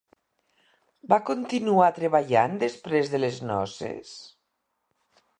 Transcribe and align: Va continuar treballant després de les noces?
Va 1.11 1.17
continuar 1.25 1.89
treballant 1.97 2.57
després 2.63 3.11
de 3.11 3.19
les 3.25 3.37
noces? 3.49 4.15